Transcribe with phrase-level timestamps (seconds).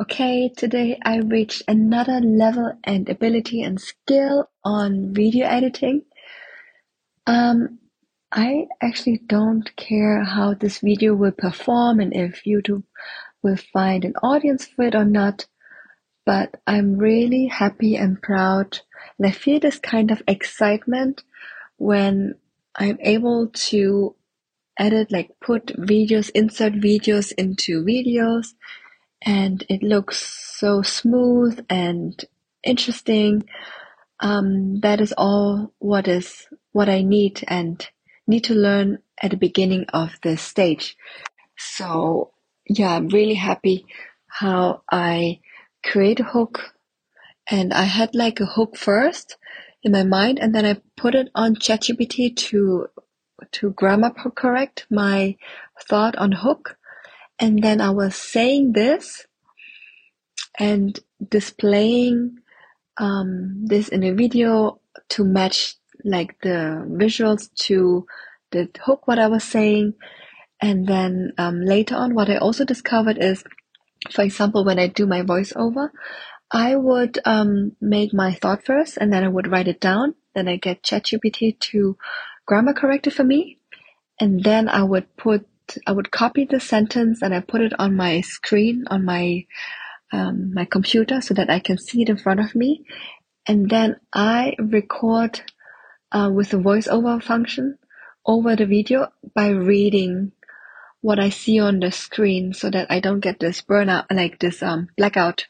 [0.00, 6.02] Okay, today I reached another level and ability and skill on video editing.
[7.26, 7.80] Um,
[8.30, 12.84] I actually don't care how this video will perform and if YouTube
[13.42, 15.46] will find an audience for it or not,
[16.24, 18.78] but I'm really happy and proud
[19.18, 21.24] and I feel this kind of excitement
[21.76, 22.36] when
[22.76, 24.14] I'm able to
[24.78, 28.54] edit, like put videos, insert videos into videos
[29.22, 30.18] and it looks
[30.58, 32.24] so smooth and
[32.64, 33.44] interesting.
[34.20, 37.86] Um, that is all what is what I need and
[38.26, 40.96] need to learn at the beginning of this stage.
[41.56, 42.32] So
[42.68, 43.86] yeah, I'm really happy
[44.28, 45.40] how I
[45.84, 46.74] create a hook
[47.50, 49.36] and I had like a hook first
[49.82, 52.88] in my mind and then I put it on ChatGPT to
[53.52, 55.36] to grammar correct my
[55.88, 56.77] thought on hook
[57.38, 59.26] and then I was saying this
[60.58, 62.38] and displaying
[62.98, 68.06] um, this in a video to match like the visuals to
[68.50, 69.94] the hook what I was saying.
[70.60, 73.44] And then um, later on what I also discovered is
[74.10, 75.90] for example when I do my voiceover
[76.50, 80.14] I would um, make my thought first and then I would write it down.
[80.34, 81.96] Then I get ChatGPT to
[82.46, 83.58] grammar correct it for me.
[84.18, 85.46] And then I would put
[85.86, 89.46] I would copy the sentence and I put it on my screen on my
[90.12, 92.84] um, my computer so that I can see it in front of me.
[93.46, 95.40] And then I record
[96.12, 97.78] uh, with the voiceover function
[98.24, 100.32] over the video by reading
[101.00, 104.62] what I see on the screen so that I don't get this burnout, like this
[104.62, 105.46] um, blackout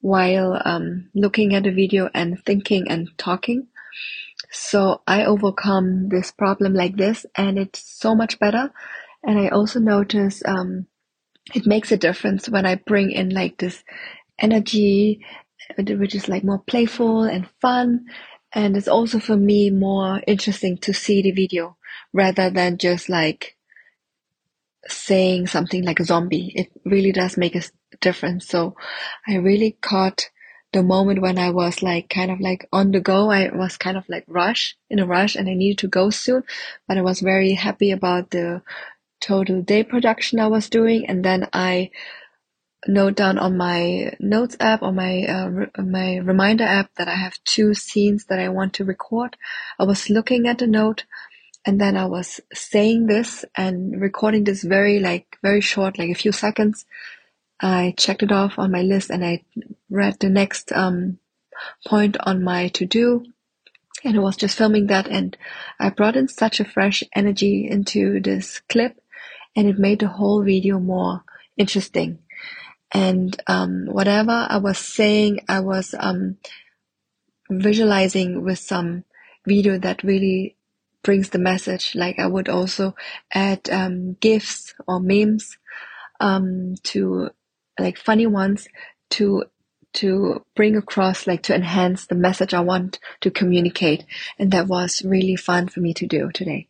[0.00, 3.68] while um, looking at the video and thinking and talking.
[4.50, 8.72] So I overcome this problem like this and it's so much better
[9.26, 10.86] and I also notice um,
[11.52, 13.82] it makes a difference when I bring in like this
[14.38, 15.20] energy,
[15.76, 18.06] which is like more playful and fun.
[18.52, 21.76] And it's also for me more interesting to see the video
[22.12, 23.56] rather than just like
[24.86, 26.52] saying something like a zombie.
[26.54, 27.62] It really does make a
[28.00, 28.46] difference.
[28.46, 28.76] So
[29.26, 30.30] I really caught
[30.72, 33.30] the moment when I was like kind of like on the go.
[33.30, 36.44] I was kind of like rush in a rush and I needed to go soon,
[36.86, 38.62] but I was very happy about the
[39.20, 41.90] total day production I was doing, and then I
[42.86, 47.14] note down on my notes app or my uh, re- my reminder app that I
[47.14, 49.36] have two scenes that I want to record.
[49.78, 51.04] I was looking at the note
[51.66, 56.14] and then I was saying this and recording this very like very short, like a
[56.14, 56.86] few seconds.
[57.60, 59.42] I checked it off on my list and I
[59.90, 61.18] read the next um,
[61.86, 63.24] point on my to do
[64.04, 65.36] and I was just filming that and
[65.80, 69.00] I brought in such a fresh energy into this clip
[69.56, 71.24] and it made the whole video more
[71.56, 72.18] interesting.
[72.92, 76.36] And um, whatever I was saying, I was um,
[77.50, 79.04] visualizing with some
[79.46, 80.56] video that really
[81.02, 81.94] brings the message.
[81.94, 82.94] Like I would also
[83.32, 85.56] add um, gifs or memes
[86.20, 87.30] um, to
[87.78, 88.68] like funny ones
[89.10, 89.44] to
[89.94, 94.04] to bring across like to enhance the message I want to communicate
[94.38, 96.68] and that was really fun for me to do today.